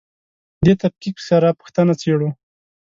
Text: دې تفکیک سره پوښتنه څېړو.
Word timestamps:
دې 0.65 0.73
تفکیک 0.83 1.17
سره 1.29 1.47
پوښتنه 1.59 1.93
څېړو. 2.01 2.29